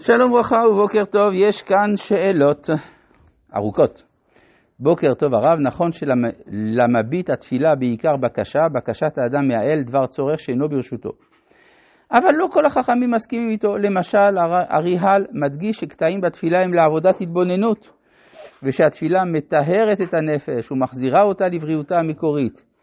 [0.00, 2.70] שלום וברכה ובוקר טוב, יש כאן שאלות
[3.56, 4.02] ארוכות.
[4.80, 11.10] בוקר טוב הרב, נכון שלמביט התפילה בעיקר בקשה, בקשת האדם מהאל דבר צורך שאינו ברשותו.
[12.12, 13.76] אבל לא כל החכמים מסכימים איתו.
[13.76, 14.38] למשל,
[14.72, 17.90] אריהל מדגיש שקטעים בתפילה הם לעבודת התבוננות,
[18.62, 22.73] ושהתפילה מטהרת את הנפש ומחזירה אותה לבריאותה המקורית.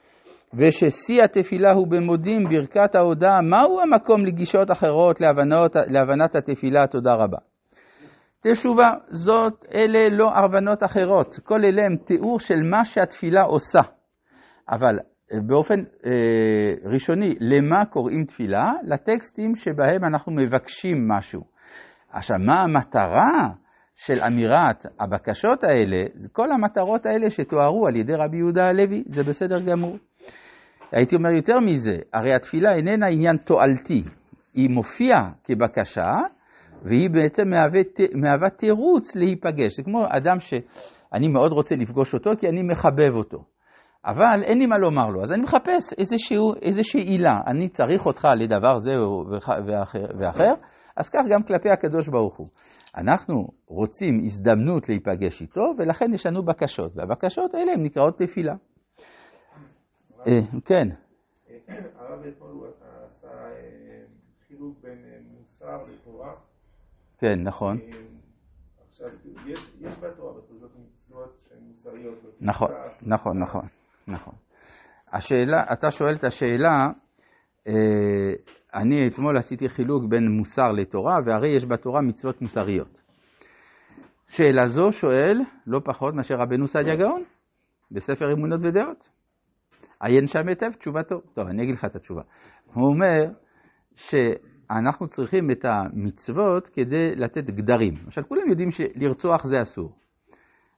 [0.54, 6.88] וששיא התפילה הוא במודים ברכת ההודעה, מהו המקום לגישות אחרות להבנות, להבנת התפילה?
[6.88, 7.38] תודה רבה.
[8.44, 13.80] תשובה, זאת, אלה לא הבנות אחרות, כל אלה הם תיאור של מה שהתפילה עושה.
[14.70, 15.00] אבל
[15.34, 18.72] אה, באופן אה, ראשוני, למה קוראים תפילה?
[18.84, 21.42] לטקסטים שבהם אנחנו מבקשים משהו.
[22.14, 23.50] עכשיו, מה המטרה
[23.96, 26.04] של אמירת הבקשות האלה?
[26.32, 29.98] כל המטרות האלה שתוארו על ידי רבי יהודה הלוי, זה בסדר גמור.
[30.92, 34.04] הייתי אומר יותר מזה, הרי התפילה איננה עניין תועלתי,
[34.54, 36.12] היא מופיעה כבקשה,
[36.84, 37.80] והיא בעצם מהווה,
[38.16, 39.76] מהווה תירוץ להיפגש.
[39.78, 43.44] זה כמו אדם שאני מאוד רוצה לפגוש אותו כי אני מחבב אותו.
[44.06, 47.38] אבל אין לי מה לומר לו, אז אני מחפש איזשהו, איזושהי עילה.
[47.48, 48.92] אני צריך אותך לדבר זה
[49.32, 50.54] ואחר, ואחר,
[50.98, 52.48] אז כך גם כלפי הקדוש ברוך הוא.
[52.98, 58.54] אנחנו רוצים הזדמנות להיפגש איתו, ולכן יש לנו בקשות, והבקשות האלה הן נקראות תפילה.
[60.28, 60.88] אה, כן.
[61.96, 64.04] הרב אתמול עשה אה,
[64.48, 66.34] חילוק בין אה, מוסר לתורה.
[67.18, 67.78] כן, נכון.
[68.90, 69.08] עכשיו,
[69.46, 72.18] יש בתורה בתולדות מצוות שהן מוסריות.
[72.42, 72.70] נכון,
[73.02, 73.68] נכון, נכון,
[74.08, 74.34] נכון.
[75.12, 76.92] השאלה, אתה שואל את השאלה,
[78.74, 83.02] אני אתמול עשיתי חילוק בין מוסר לתורה, והרי יש בתורה מצוות מוסריות.
[84.28, 87.24] שאלה זו שואל לא פחות מאשר רבנו סעדיה גאון,
[87.92, 89.11] בספר אמונות ודעות.
[90.02, 91.20] עיין שם היטב תשובתו.
[91.34, 92.22] טוב, אני אגיד לך את התשובה.
[92.74, 93.32] הוא אומר
[93.96, 97.94] שאנחנו צריכים את המצוות כדי לתת גדרים.
[98.04, 99.96] למשל, כולם יודעים שלרצוח זה אסור.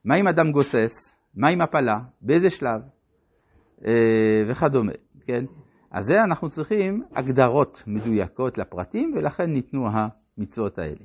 [0.04, 1.16] מה אם אדם גוסס?
[1.36, 1.96] מה עם הפלה?
[2.22, 2.80] באיזה שלב?
[3.86, 3.92] אה,
[4.48, 4.92] וכדומה,
[5.26, 5.44] כן?
[5.90, 11.04] אז זה אנחנו צריכים הגדרות מדויקות לפרטים, ולכן ניתנו המצוות האלה.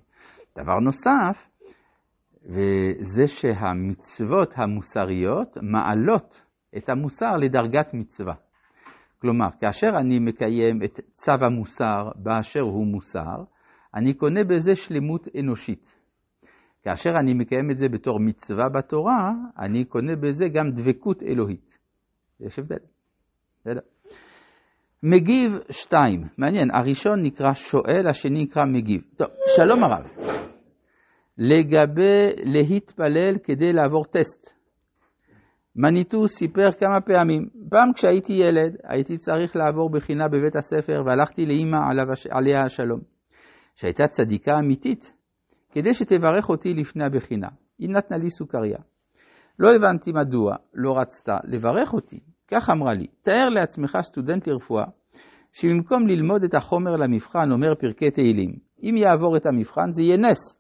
[0.58, 1.50] דבר נוסף,
[2.46, 6.42] וזה שהמצוות המוסריות מעלות
[6.78, 8.34] את המוסר לדרגת מצווה.
[9.22, 13.44] כלומר, כאשר אני מקיים את צו המוסר באשר הוא מוסר,
[13.96, 15.96] אני קונה בזה שלמות אנושית.
[16.84, 21.78] כאשר אני מקיים את זה בתור מצווה בתורה, אני קונה בזה גם דבקות אלוהית.
[22.40, 22.80] יש הבדל.
[23.60, 23.82] בסדר.
[25.04, 29.02] מגיב שתיים, מעניין, הראשון נקרא שואל, השני נקרא מגיב.
[29.18, 30.06] טוב, שלום הרב.
[31.38, 34.59] לגבי להתפלל כדי לעבור טסט.
[35.82, 41.78] מניטו סיפר כמה פעמים, פעם כשהייתי ילד הייתי צריך לעבור בחינה בבית הספר והלכתי לאימא
[42.32, 43.00] עליה השלום,
[43.76, 45.14] שהייתה צדיקה אמיתית,
[45.72, 47.48] כדי שתברך אותי לפני הבחינה.
[47.80, 48.78] היא נתנה לי סוכריה.
[49.60, 52.20] לא הבנתי מדוע לא רצתה לברך אותי.
[52.52, 54.86] כך אמרה לי, תאר לעצמך סטודנט לרפואה,
[55.54, 58.56] שבמקום ללמוד את החומר למבחן אומר פרקי תהילים.
[58.84, 60.60] אם יעבור את המבחן זה יהיה נס.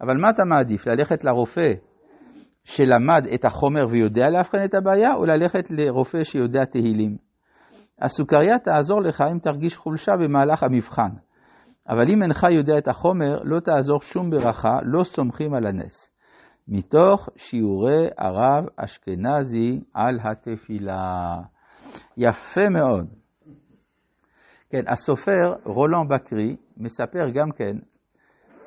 [0.00, 1.72] אבל מה אתה מעדיף, ללכת לרופא
[2.64, 7.16] שלמד את החומר ויודע לאבחן את הבעיה, או ללכת לרופא שיודע תהילים.
[8.02, 11.10] הסוכריה תעזור לך אם תרגיש חולשה במהלך המבחן,
[11.88, 16.10] אבל אם אינך יודע את החומר, לא תעזור שום ברכה, לא סומכים על הנס.
[16.68, 21.36] מתוך שיעורי הרב אשכנזי על התפילה.
[22.16, 23.06] יפה מאוד.
[24.70, 27.76] כן, הסופר רולן בקרי מספר גם כן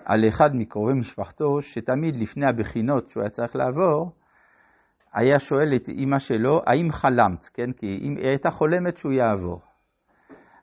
[0.05, 4.11] על אחד מקרובי משפחתו, שתמיד לפני הבחינות שהוא היה צריך לעבור,
[5.13, 7.71] היה שואל את אימא שלו, האם חלמת, כן?
[7.71, 9.59] כי היא הייתה חולמת שהוא יעבור.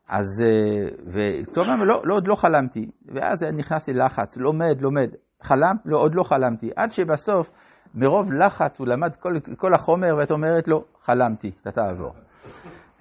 [0.08, 2.90] אז, אה, וטוב, לא, לא, עוד לא חלמתי.
[3.06, 5.10] ואז נכנס ללחץ, לומד, לומד.
[5.42, 5.76] חלם?
[5.84, 6.70] לא, עוד לא חלמתי.
[6.76, 7.50] עד שבסוף,
[7.94, 12.12] מרוב לחץ, הוא למד כל, כל החומר, ואת אומרת לו, חלמתי, אתה תעבור.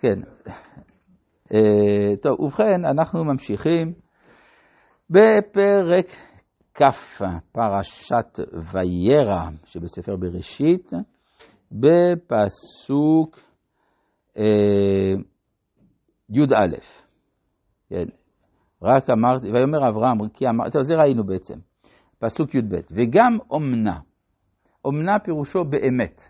[0.01, 0.19] כן.
[1.53, 3.93] אה, טוב, ובכן, אנחנו ממשיכים
[5.09, 6.05] בפרק
[6.79, 7.21] כ'
[7.51, 8.39] פרשת
[8.73, 10.91] וירא שבספר בראשית,
[11.71, 13.39] בפסוק
[14.37, 15.13] אה,
[16.29, 16.77] י"א.
[17.89, 18.05] כן.
[18.81, 21.59] רק אמרתי, ויאמר אברהם, כי אמרתי, טוב, זה ראינו בעצם,
[22.19, 23.99] פסוק י"ב, וגם אומנה,
[24.85, 26.21] אומנה פירושו באמת,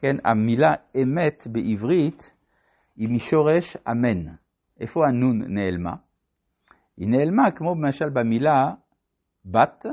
[0.00, 2.32] כן, המילה אמת בעברית
[2.96, 4.26] היא משורש אמן.
[4.80, 5.94] איפה הנון נעלמה?
[6.96, 8.70] היא נעלמה כמו למשל במילה
[9.44, 9.86] בת,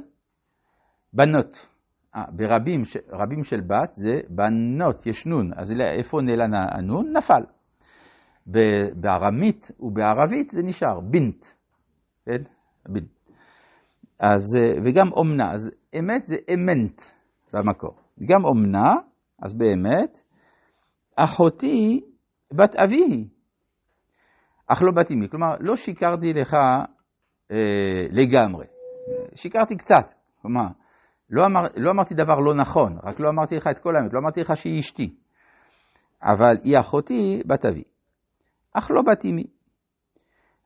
[1.14, 1.68] בנות.
[2.16, 7.14] 아, אה, ברבים רבים של בת זה בנות, יש נון, אז איפה נעלם הנון?
[7.18, 7.44] נפל.
[8.96, 11.46] בארמית ובערבית זה נשאר, בינט.
[12.26, 12.44] כן?
[12.90, 13.18] בינט.
[14.20, 17.02] אז, אה, וגם אומנה, אז אמת זה אמנט
[17.54, 17.96] במקור.
[18.30, 18.94] גם אומנה,
[19.42, 20.22] אז באמת,
[21.16, 22.02] אחותי
[22.54, 23.26] בת אבי היא,
[24.68, 25.30] אך לא בת אמי.
[25.30, 26.54] כלומר, לא שיקרתי לך
[27.52, 28.66] אה, לגמרי,
[29.36, 30.14] שיקרתי קצת.
[30.42, 30.68] כלומר,
[31.30, 34.20] לא, אמר, לא אמרתי דבר לא נכון, רק לא אמרתי לך את כל האמת, לא
[34.20, 35.16] אמרתי לך שהיא אשתי.
[36.24, 37.84] אבל היא אחותי בת אבי,
[38.74, 39.44] אך לא בת אמי.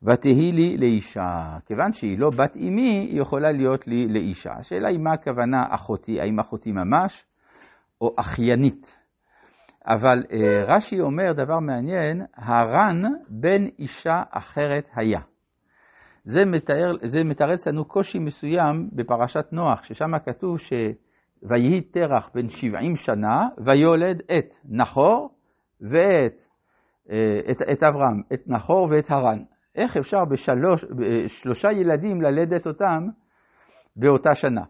[0.03, 1.57] ותהי לי לאישה.
[1.65, 4.51] כיוון שהיא לא בת אמי, היא יכולה להיות לי לאישה.
[4.53, 7.25] השאלה היא מה הכוונה אחותי, האם אחותי ממש
[8.01, 8.97] או אחיינית.
[9.85, 15.19] אבל אה, רש"י אומר דבר מעניין, הר"ן בן אישה אחרת היה.
[16.23, 22.95] זה, מתאר, זה מתרץ לנו קושי מסוים בפרשת נוח, ששם כתוב שויהי תרח בן 70
[22.95, 25.29] שנה ויולד את נחור
[25.81, 26.41] ואת
[27.09, 29.43] אה, את, את אברהם, את נחור ואת הרן.
[29.75, 33.07] איך אפשר בשלוש, בשלושה ילדים ללדת אותם
[33.95, 34.61] באותה שנה?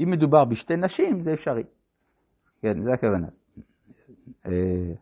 [0.00, 1.64] אם מדובר בשתי נשים, זה אפשרי.
[2.62, 3.26] כן, זה הכוונה.
[4.46, 4.94] אה,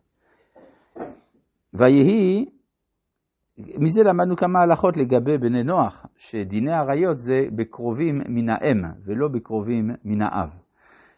[1.75, 2.47] ויהי,
[3.58, 9.91] מזה למדנו כמה הלכות לגבי בני נוח, שדיני עריות זה בקרובים מן האם ולא בקרובים
[10.05, 10.50] מן האב.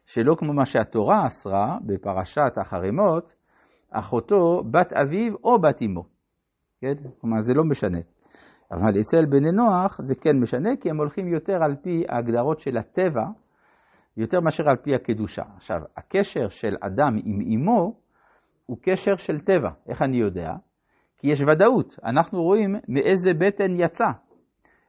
[0.06, 3.32] שלא כמו מה שהתורה אסרה בפרשת החרמות,
[3.90, 6.02] אחותו בת אביו או בת אמו.
[6.80, 6.94] כן?
[7.20, 7.98] כלומר, זה לא משנה.
[8.70, 12.78] אבל אצל בני נוח זה כן משנה, כי הם הולכים יותר על פי ההגדרות של
[12.78, 13.24] הטבע,
[14.16, 15.42] יותר מאשר על פי הקדושה.
[15.56, 17.92] עכשיו, הקשר של אדם עם אמו
[18.66, 19.70] הוא קשר של טבע.
[19.88, 20.50] איך אני יודע?
[21.18, 24.08] כי יש ודאות, אנחנו רואים מאיזה בטן יצא.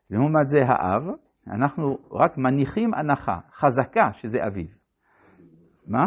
[0.10, 1.04] לעומת זה האב,
[1.48, 4.66] אנחנו רק מניחים הנחה חזקה שזה אביו.
[5.88, 6.06] מה?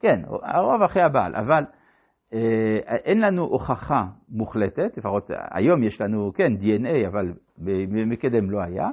[0.00, 1.64] כן, הרוב אחרי הבעל, אבל
[2.32, 7.32] אה, אין לנו הוכחה מוחלטת, לפחות היום יש לנו, כן, DNA, אבל
[8.06, 8.88] מקדם לא היה.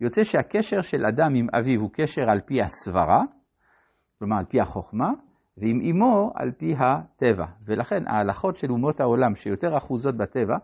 [0.00, 3.22] יוצא שהקשר של אדם עם אביו הוא קשר על פי הסברה,
[4.18, 5.10] כלומר על פי החוכמה,
[5.56, 7.46] ועם אמו על פי הטבע.
[7.64, 10.56] ולכן ההלכות של אומות העולם שיותר אחוזות בטבע,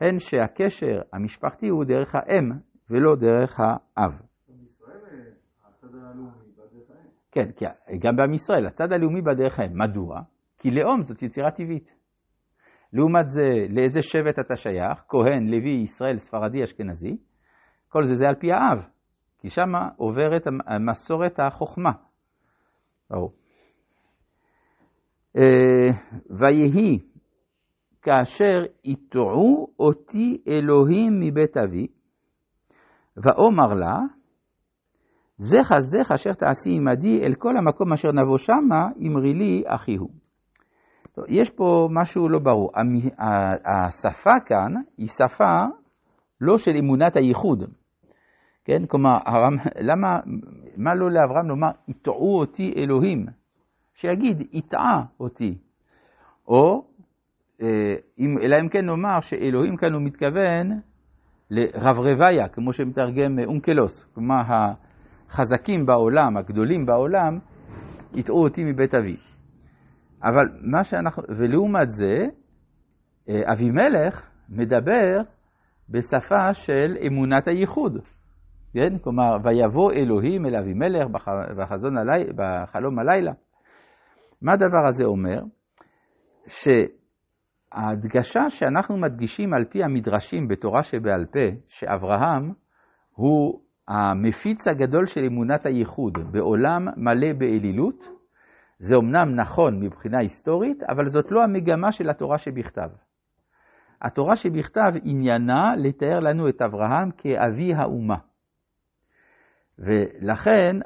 [0.00, 2.50] הן שהקשר המשפחתי הוא דרך האם
[2.90, 4.20] ולא דרך האב.
[7.32, 7.64] כן, כי
[7.98, 9.78] גם בעם ישראל, הצד הלאומי בדרך האם.
[9.78, 10.20] מדוע?
[10.58, 11.94] כי לאום זאת יצירה טבעית.
[12.92, 15.04] לעומת זה, לאיזה שבט אתה שייך?
[15.08, 17.16] כהן, לוי, ישראל, ספרדי, אשכנזי.
[17.88, 18.86] כל זה זה על פי האב,
[19.38, 20.42] כי שם עוברת
[20.90, 21.90] מסורת החוכמה.
[23.10, 23.32] ברור.
[25.36, 25.90] אה,
[26.30, 26.98] ויהי
[28.02, 31.86] כאשר יטעו אותי אלוהים מבית אבי,
[33.16, 33.96] ואומר לה,
[35.36, 40.10] זה חסדך אשר תעשי עמדי אל כל המקום אשר נבוא שמה, אמרי לי אחי הוא.
[41.28, 42.70] יש פה משהו לא ברור.
[43.64, 45.64] השפה כאן היא שפה
[46.40, 47.64] לא של אמונת הייחוד.
[48.64, 49.16] כן, כלומר,
[49.80, 50.20] למה,
[50.76, 53.37] מה לא לאברהם לומר, יטעו אותי אלוהים?
[54.00, 55.58] שיגיד, יטעה אותי.
[56.48, 56.84] או,
[57.62, 60.80] אה, אם, אלא אם כן נאמר שאלוהים כאן הוא מתכוון
[61.50, 64.04] לרברביה, כמו שמתרגם אונקלוס.
[64.14, 64.40] כלומר,
[65.28, 67.38] החזקים בעולם, הגדולים בעולם,
[68.14, 69.16] יטעו אותי מבית אבי.
[70.22, 72.26] אבל מה שאנחנו, ולעומת זה,
[73.28, 75.20] אה, אבימלך מדבר
[75.88, 77.98] בשפה של אמונת הייחוד.
[78.72, 78.98] כן?
[78.98, 81.06] כלומר, ויבוא אלוהים אל אבימלך
[81.56, 83.32] בחזון הלי, בחלום הלילה.
[84.42, 85.42] מה הדבר הזה אומר?
[87.72, 92.52] שההדגשה שאנחנו מדגישים על פי המדרשים בתורה שבעל פה, שאברהם
[93.10, 98.04] הוא המפיץ הגדול של אמונת הייחוד בעולם מלא באלילות,
[98.78, 102.88] זה אמנם נכון מבחינה היסטורית, אבל זאת לא המגמה של התורה שבכתב.
[104.02, 108.16] התורה שבכתב עניינה לתאר לנו את אברהם כאבי האומה.
[109.78, 110.76] ולכן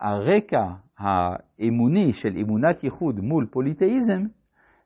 [0.00, 0.64] הרקע
[1.02, 4.22] האמוני של אמונת ייחוד מול פוליטאיזם,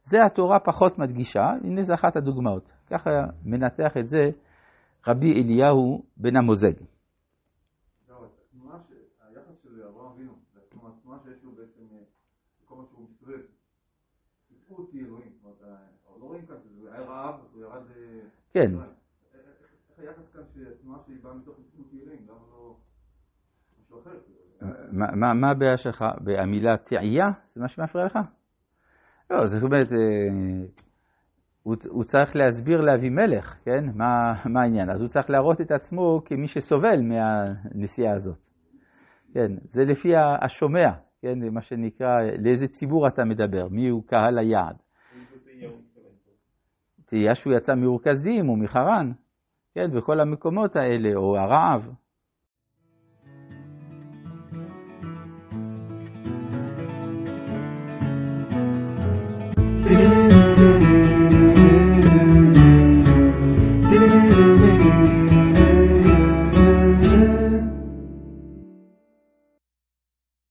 [0.03, 2.73] זה התורה פחות מדגישה, הנה זו אחת הדוגמאות.
[2.91, 3.11] ככה
[3.45, 4.31] מנתח את זה
[5.09, 6.77] רבי אליהו בן המוזג.
[18.53, 18.73] כן.
[24.93, 27.27] מה הבעיה שלך במילה תעייה?
[27.55, 28.19] זה מה שמפריע לך?
[29.31, 29.99] לא, זאת אומרת, אה,
[31.63, 33.85] הוא, צריך להסביר לאבימלך, כן?
[33.95, 34.91] מה, העניין?
[34.91, 38.39] אז הוא צריך להראות את עצמו כמי שסובל מהנסיעה הזאת.
[39.35, 40.91] כן, זה לפי השומע,
[41.23, 41.39] כן?
[41.53, 44.77] מה שנקרא, לאיזה ציבור אתה מדבר, מי הוא קהל היעד.
[47.07, 49.13] תהיה שהוא יצא מאור כסדים או מחרן,
[49.75, 51.91] כן, וכל המקומות האלה, או הרעב.